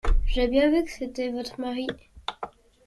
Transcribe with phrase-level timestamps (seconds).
[0.25, 1.85] J’ai bien vu que c’était votre mari.